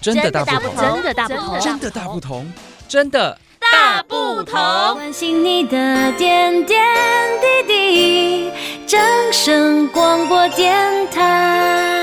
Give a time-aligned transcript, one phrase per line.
[0.00, 2.46] 真的大不同，真的大不同，真的大不同，
[2.88, 4.54] 真的大不同。
[4.94, 6.78] 关心你的点点
[7.66, 8.50] 滴滴，
[8.86, 9.00] 正
[9.32, 10.76] 声广播电
[11.10, 11.96] 台。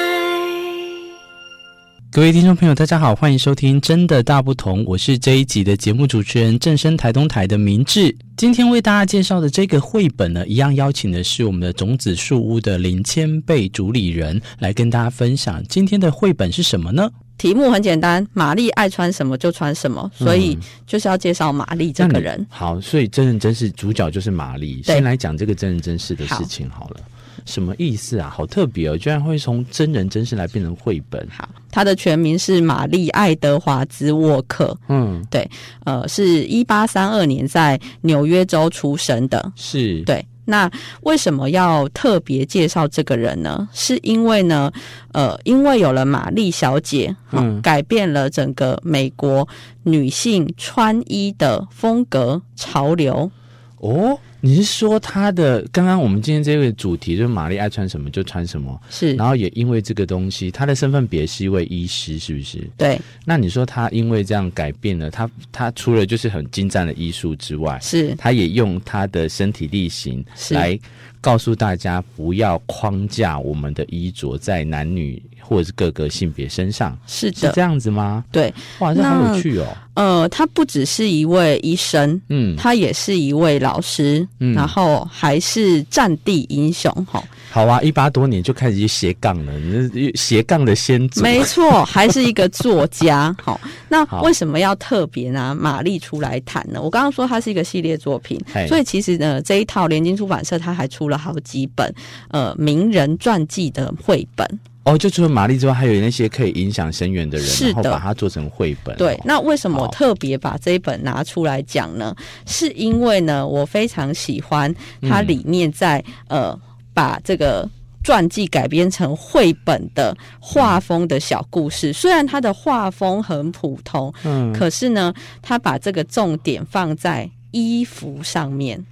[2.11, 8.13] 各位听众朋友，大家好，欢迎收听《真的大不同》，我是这一集的节目主持人，正声台东台的明志。
[8.35, 17.09] 今天为大家介绍的这个绘本呢，一样邀请的是我们的种子树屋的林千贝主理人来跟大家分享今天的绘本是什么呢？
[17.37, 20.57] 题目很简单，玛丽爱穿什么就穿什么，所以
[20.87, 22.45] 就是要介绍玛丽这个人。
[22.49, 24.81] 好，所以真人真事主角就是玛丽。
[24.83, 27.01] 先来讲这个真人真事的事情好了。
[27.45, 28.33] 什么意思啊？
[28.33, 31.27] 好特别哦，居然会从真人真事来变成绘本。
[31.29, 34.75] 好，他的全名是玛丽爱德华兹沃克。
[34.87, 35.47] 嗯，对，
[35.83, 39.51] 呃，是一八三二年在纽约州出生的。
[39.55, 40.25] 是，对。
[40.45, 40.69] 那
[41.01, 43.67] 为什么要特别介绍这个人呢？
[43.73, 44.71] 是因为呢，
[45.11, 49.47] 呃，因为有了玛丽小姐，嗯，改变了整个美国
[49.83, 53.29] 女性穿衣的风格潮流。
[53.77, 54.17] 哦。
[54.45, 62.59] 你是说他的刚刚我们今天这个主题就是玛丽爱穿什么就穿什么，是，然后也因为这个东西，他的身份别是一位医师，是不是？
[62.77, 63.01] 对。
[63.25, 70.79] 那你说他因为这样改变了他，他除了就是很精湛的医术之外，是，他也用他的身体力行来
[71.25, 75.19] 告诉大家不要框架我们的衣着在男女。
[75.47, 78.25] 或者是各个性别身上，是的，是这样子吗？
[78.31, 79.77] 对，哇，这好有趣哦。
[79.93, 87.23] 呃，他不只是一位医生，嗯，他也是一位老师，嗯，然后还是战地英雄，哈。
[87.51, 93.33] 好啊，一八多年就开始斜杠了，你斜杠的先祖，没错， 还是一个作家。
[93.39, 96.81] 好，那为什么要特别拿玛丽出来谈呢？
[96.81, 101.93] 我刚刚说它是一个系列作品，所以其实呢，这一套联经出版社它还出了好几本
[102.29, 104.47] 呃名人传记的绘本。
[104.83, 108.95] 哦，就除了玛丽之外，还有那些可以影响深远的人，是的，然后把它做成绘本。
[108.97, 112.15] 对，那为什么我特别把这一本拿出来讲呢？
[112.45, 115.97] 是因为呢，我非常喜欢它里面在、
[116.27, 116.61] 嗯、呃
[116.93, 117.67] 把这个
[118.03, 121.91] 传记改编成绘本的画风的小故事。
[121.91, 125.11] 虽然它的画风很普通，嗯，可是呢，
[125.41, 128.85] 他把这个重点放在衣服上面。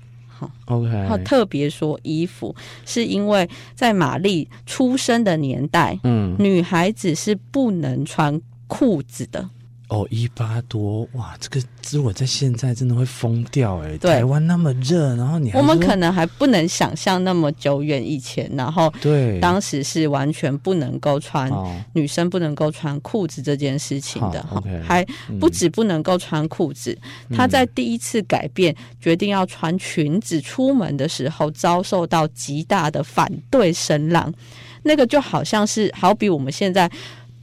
[0.66, 2.56] OK，好特别说衣服，
[2.86, 9.50] 是因为在玛丽出生的年代，嗯，女孩子是不能穿裤子的。
[9.90, 11.62] 哦，一八多哇，这个
[11.92, 13.98] 如果在现在真的会疯掉哎！
[13.98, 21.52] 台湾那么热，然后你还我们可能还不能想象那么久远以前，然后对，当时是完全不能够穿
[21.94, 24.44] 女生不能够穿裤子这件事情的，
[24.84, 25.06] 还
[25.40, 26.98] 不止不能够穿裤子，
[27.32, 34.34] 她在第一次改变决定要穿裙子出门的时候，遭受到极大的反对声浪，
[34.82, 36.90] 那个就好像是好比我们现在。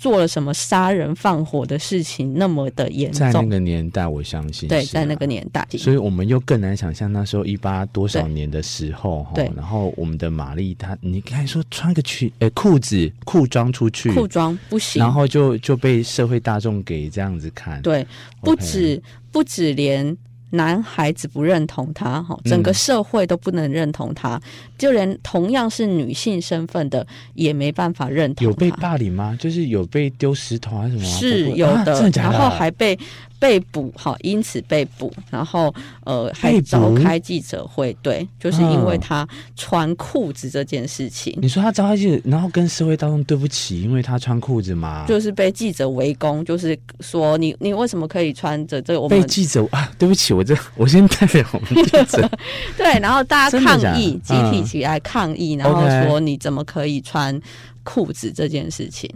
[0.00, 3.30] 做了什么杀人放火的事情那么的严重？
[3.30, 9.52] 在那个年代，我相信对，在那个年代，所以我们又更难想象那时候一八多少年的时候，对。
[9.54, 18.06] 然后我们的玛丽她，你刚才说穿个裙呃裤子裤装出去，裤装不行，然后就就被社会大众给这样子看，对，
[18.40, 20.16] 不止、okay、不止连。
[20.50, 24.42] 男孩子不认同他，哈，整个社会都不能认同他，嗯、
[24.76, 28.46] 就连同样是女性身份的也没办法认同。
[28.46, 29.36] 有被霸凌吗？
[29.40, 31.18] 就是有被丢石头还是什么？
[31.18, 32.98] 是有的，啊、然后还被。
[33.40, 35.74] 被捕，好，因此被捕，然后
[36.04, 41.36] 呃，还召开记者会，对，就是因为他穿裤子这件事情。
[41.40, 45.06] 你说他召开记者，然后跟社会大众对不起，因为他穿裤子嘛？
[45.08, 49.00] 就是被记者围攻，就是说你你为什么可以穿着这个？
[49.00, 52.30] 我们被记者啊，对不起，我这我先代表我们记者。
[52.76, 57.40] 对，然后大家抗议，集体起来抗议，然后说你怎么可以穿
[57.84, 59.10] 裤子这件事情？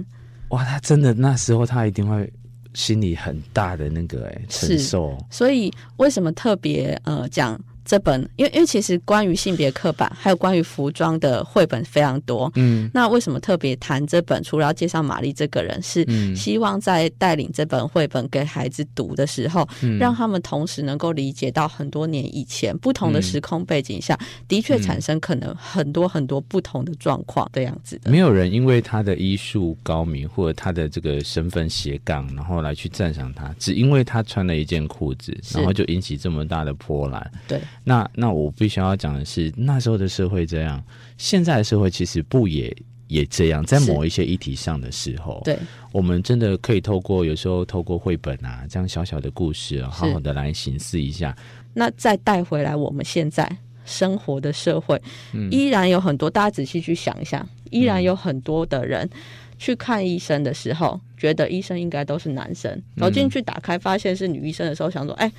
[0.49, 2.33] 哇，他真的那时候他一定会。
[2.75, 7.59] 心里很大的那个哎承受，所以为什么特别呃讲？
[7.85, 12.51] 这本，因为因为其实关于性别刻板，还有关于服装的绘本非常多。
[12.55, 14.43] 嗯，那为什么特别谈这本？
[14.43, 28.11] 除了要介绍玛丽这个人，是希望在带领这本绘本给孩子读的时候，嗯，让他们同时能够理解到很多年以前不同的时空背景下，嗯，的确产生可能很多很多不同的状况这样子的。
[28.11, 37.31] 没有人因为他的医术高明或者他的这个身份斜杠，然后来去赞赏他，只因为他穿了一件裤子，然后就引起这么大的波澜。
[37.47, 37.61] 对。
[37.83, 40.83] 那那我必须要讲的是，那时候的社会这样，
[41.19, 42.75] 现在的社会其实不也
[43.09, 45.59] 也这样，在某一些议题上的时候，对，
[45.93, 51.37] 我们真的可以透过有时候透过绘本啊，这样小小的故事啊，好好的来形思一下。
[51.73, 53.51] 那再带回来我们现在
[53.85, 55.01] 生活的社会，
[55.33, 59.09] 嗯，依然有很多，大家仔细去想一下，依然有很多的人。
[59.57, 65.33] 去看医生的时候，觉得医生应该都是男生，然后进去打开发现是女医生的时候，想说，哎、嗯，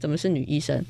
[0.00, 0.84] 怎么是女医生？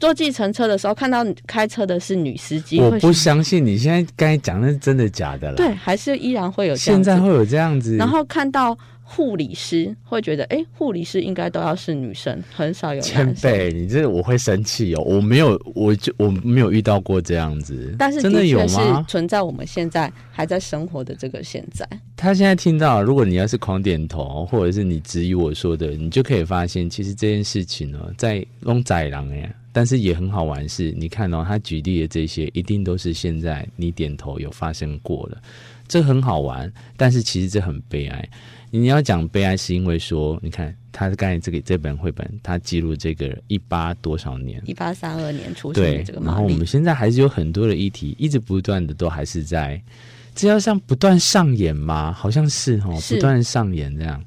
[0.00, 5.56] 坐计程车的时候看到开车的是女司机，我不相信你现在刚才讲的是真的假的了。
[5.56, 7.10] 对，还是依然会有这样子。
[7.10, 8.76] 现在会有这样子，然后看到。
[9.06, 13.00] 护理师会觉得，哎，护理师应该都要是女生，很少有。
[13.02, 15.02] 前辈，你这我会生气哦！
[15.02, 17.94] 我没有，我就我没有遇到过这样子。
[17.98, 19.04] 但是真的有吗？
[19.06, 21.86] 存在我们现在还在生活的这个现在。
[22.16, 35.42] 他现在听到，如果你要是狂点头，或者是你质疑我说的，你就可以发现，其实这件事情呢，在弄宰狼哎，但是也很好玩是，你看到、哦、他举例的这些，一定都是现在你点头有发生过的，
[35.88, 38.28] 这很好玩，但是其实这很悲哀。
[38.70, 44.62] 你要讲悲哀，是因为说，你看他刚才这个这本绘本，他记录这个一八多少年？
[44.64, 46.20] 一八三二年出生的这个。
[46.20, 49.82] 然后我们现在还是有很多的议题，一直不断的都还是在，
[50.36, 52.12] 这要像不断上演吗？
[52.12, 54.22] 好像是哦，不断上演这样。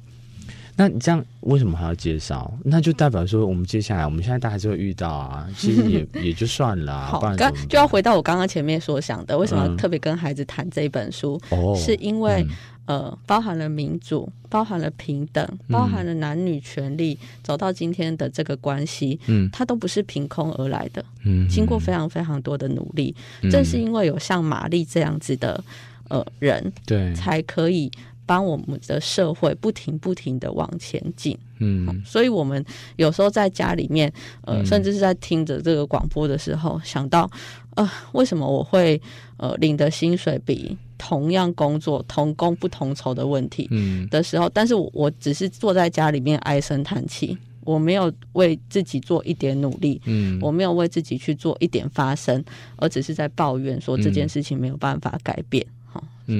[0.78, 2.50] 那你这样为什么还要介绍？
[2.64, 7.06] 那就代表说，我们接下来我们现在大家就会遇到啊， 其实也也就算了。
[7.06, 11.38] 好，刚就要回到我刚刚前面所想的，为什么特别跟孩子谈这一本书？
[11.76, 12.42] 是因为。
[12.48, 12.48] 嗯
[12.88, 25.62] 呃，包含了民主，包含了平等，包含了男女权利，嗯、走到今天的这个关系，嗯，它都不是凭空而来的，嗯，经过非常非常多的努力，嗯、正是因为有像玛丽这样子的
[26.08, 27.92] 呃人，对，才可以
[28.28, 32.62] 帮我们的社会不停不停的往前进，嗯，所以我们
[32.96, 37.28] 有时候在家里面，呃，甚至是在听着这个广播的时候，想到，
[37.74, 39.00] 呃，为什么我会
[39.38, 43.66] 呃领的薪水比同样工作同工不同酬的问题
[44.10, 47.34] 的时候，嗯、但是我我只是坐在家里面唉声叹气，
[47.64, 52.44] 我没有为自己做一点努力，嗯，我没有为自己去做一点发声，
[52.76, 55.64] 而只是在抱怨说这件事情没有办法改变。
[55.64, 55.72] 嗯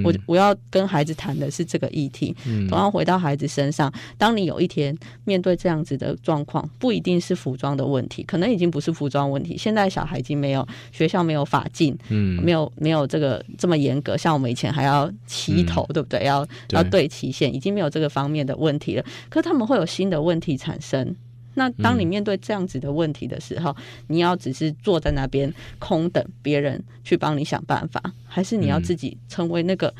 [0.04, 3.92] 我我要跟孩子谈的是这个议题，嗯同样回到孩子身上。
[4.16, 9.56] 当你有一天面对这样子的状况，不一定是服装的问题，可能已经不是服装问题。
[9.56, 16.24] 现在小孩已经没有学校没有法禁，嗯，没有没有这个这么严格，像我们以前还要齐头，对不对？
[16.24, 19.04] 要要对齐线，已经没有这个方面的问题了。
[19.28, 21.14] 可是他们会有新的问题产生。
[21.58, 29.92] 那当你面对这样子的问题的时候，嗯、你要只是坐在那边空等别人去帮你想办法，还是你要自己成为那个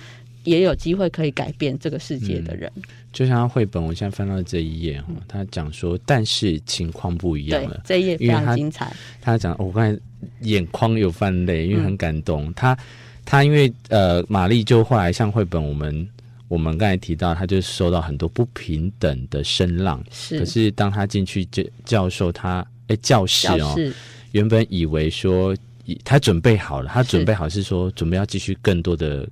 [0.45, 2.71] 也有机会可以改变这个世界的人？
[2.77, 2.83] 嗯、
[3.13, 7.83] 就像绘本，我现在翻到这一页哈，他讲说，但是情况不一样了。
[7.85, 8.95] 这一页非常精彩。
[9.21, 10.01] 他讲，我刚才
[10.43, 12.47] 眼眶有泛泪，因为很感动。
[12.47, 12.79] 嗯、他
[13.25, 16.09] 他因为呃，玛丽就后来像绘本我们。
[16.49, 20.03] 我们刚才提到，他就受到很多不平等的声浪。
[20.11, 23.93] 是，可是当他进去教教授他，他诶教室哦，室
[24.33, 25.55] 原本以为说
[26.05, 29.29] 他准备好了，他准备好是说准备要继续更多的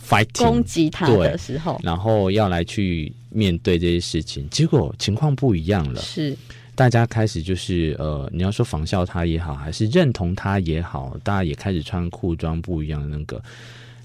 [0.00, 6.00] fighting 攻击他的时候，然后要来去面对这些事情，结果情况不一样了。
[6.00, 6.36] 是，
[6.74, 13.42] 大家开始就是呃，你要说仿效他也好，还是认同他也好，大家也开始穿裤装不一样的那个。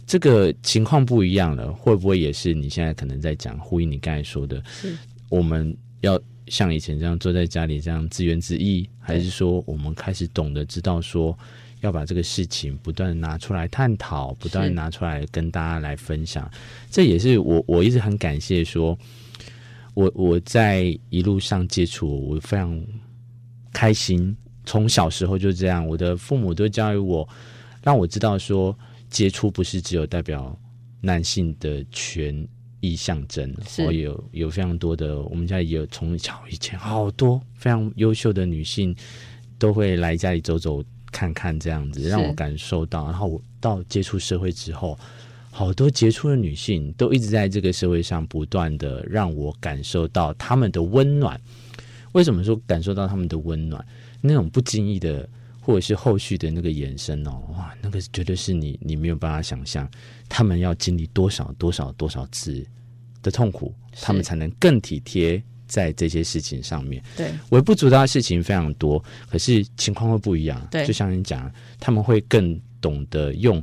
[0.07, 4.63] 这个情况不一样了，会不会也是你现在可能在讲呼应你刚才说的？
[4.65, 4.95] 是
[5.27, 6.17] 我们要
[6.47, 11.37] 像以前这样坐在家里这样自怨自艾，还是说我们开始懂得知道说
[11.81, 16.49] 要把这个事情不断拿出来探讨，不断拿出来跟大家来分享？
[16.89, 18.97] 这也是我我一直很感谢说，
[19.93, 22.81] 我我在一路上接触，我非常
[23.73, 24.33] 开心。
[24.65, 27.27] 从小时候就这样，我的父母都教育我，
[27.83, 28.73] 让我知道说。
[29.09, 30.57] 杰出不是只有代表
[31.01, 32.47] 男性的权
[32.79, 33.53] 益象征，
[33.85, 38.95] 我有有非常多的，我们家也有从小以前好多非常优秀的女性
[39.57, 43.05] 都会来家里走走看看，这样子让我感受到。
[43.05, 44.97] 然后我到接触社会之后，
[45.49, 51.39] 好多杰出的女性都一直在这个社会上不断的让我感受到她们的温暖。
[52.11, 53.83] 为什么说感受到她们的温暖？
[54.21, 55.27] 那种不经意的。
[55.67, 59.85] 或者是后续的那个延伸哦，哇，那个绝对是你你没有办法想象，
[60.29, 62.65] 他们要经历多少多少多少次
[63.21, 67.03] 的痛苦，他们才能更体贴在这些事情上面。
[67.17, 70.65] 对，微不足道的事情非常多，可是情况会不一样。
[70.71, 73.61] 对，就像你讲，他们会更懂得用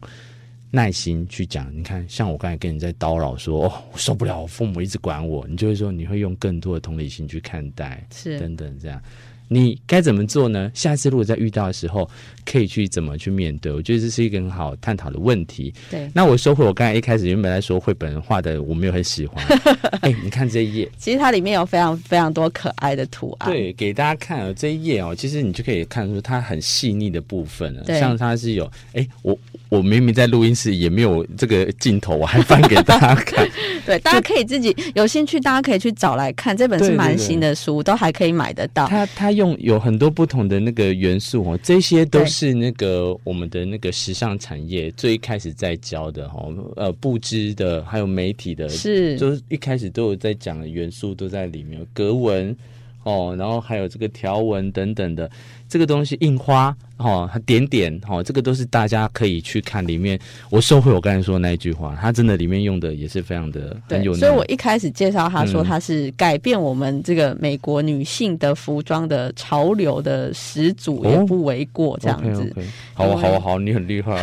[0.71, 1.75] 耐心去讲。
[1.75, 9.01] 你看，像我刚才跟你在叨扰说，哦，我受不了，我父母一直管我，你就会说你会用更多的同理心去看待，是等等这样。
[9.49, 10.71] 你该怎么做呢？
[10.75, 12.09] 下次如果再遇到的时候，
[12.45, 13.73] 可以去怎么去面对？
[13.73, 15.73] 我觉得这是一个很好探讨的问题。
[15.91, 19.45] 对，那我收回我刚才一开始原本在说绘本画的，我没有很喜欢。
[20.01, 23.51] 哎、欸，你看这一页，其实它里面有非常非常多可爱的图案。
[23.51, 27.83] 对，给大家看这一页哦，其实你就可以看出它很细腻的部分了。
[27.85, 33.47] 对，像它是有哎、欸，我我明明在录音室也没有这个镜头，我还翻给大家看。
[33.87, 36.57] 对，大家可以自己有兴趣，大家可以去找来看。
[36.57, 38.87] 这本是蛮新的书，都还可以买得到。
[38.87, 52.57] 它它用有很多不同的那个元素哦，这些都是那个我们的那个时尚产业最一开始在教的哈，呃，布织的还有媒体的，是就是一开始都有在讲的元素都在里面，格纹。
[53.05, 55.31] 哦，然后还有这个条纹等等的，
[55.69, 60.19] 这个东西印花哦，它点点哦，这个都是大家可以去看里面。
[60.51, 64.15] 我收回我刚才说的那一句话，它真的里面用的也是非常的很有。
[64.15, 72.43] 所以我一开始介绍他说他是改变我们这个美国女性的服装的潮流的始祖，也不为过这样子。
[72.43, 72.67] 哦、okay, okay.
[72.95, 74.23] 好啊，好啊，好，你很厉害。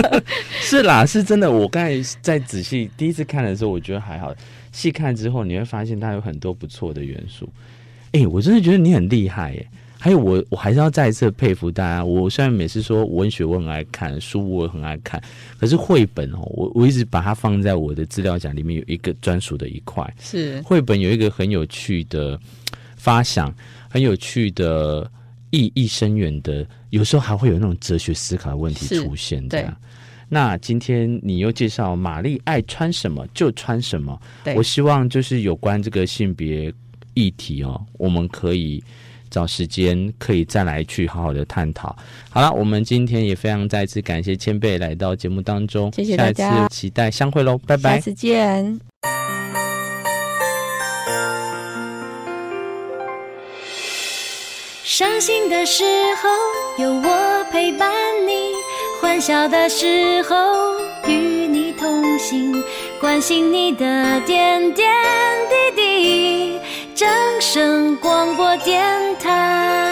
[0.60, 1.50] 是啦，是真的。
[1.50, 4.34] 我刚才在仔细第一次看的时候，我觉得还好。
[4.72, 7.46] 细看之后，你会发现它有很多不错的元素。
[8.12, 9.68] 哎、欸，我真的觉得你很厉害耶！
[9.98, 12.04] 还有我，我还是要再一次佩服大家。
[12.04, 15.22] 我虽然每次说文学我很爱看，书我很爱看，
[15.58, 20.12] 可是绘本哦，我我一直把它放在我的资料夹里面，有一个专属的一块。
[20.20, 22.38] 是绘本有一个很有趣的
[22.96, 23.54] 发想，
[23.88, 25.10] 很有趣的
[25.50, 29.48] 意义深远的，有时候还会有那种哲学思考的问题出现。
[29.48, 29.64] 对。
[30.28, 34.20] 那今天你又介绍玛丽爱穿什么就穿什么。
[34.42, 34.54] 对。
[34.56, 36.74] 我希望就是有关这个性别。
[37.14, 38.82] 议题哦，我们可以
[39.30, 41.96] 找时间，可以再来去好好的探讨。
[42.30, 48.80] 好了，我们今天也非常再次感谢千贝来到节目当中，谢谢大家，下一次期待相会喽，拜拜，下次见。
[54.84, 55.84] 伤心的时
[56.22, 57.90] 候有我陪伴
[58.28, 58.52] 你，
[59.00, 60.36] 欢笑的时候
[61.08, 62.62] 与你同行，
[63.00, 64.86] 关心你的点点
[65.48, 66.51] 滴滴。
[67.02, 68.80] 掌声广播电
[69.18, 69.91] 台。